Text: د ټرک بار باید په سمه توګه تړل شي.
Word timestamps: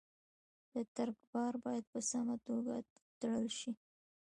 د 0.73 0.75
ټرک 0.95 1.19
بار 1.31 1.53
باید 1.65 1.85
په 1.93 1.99
سمه 2.09 2.35
توګه 2.47 2.73
تړل 3.19 3.47
شي. 3.59 3.71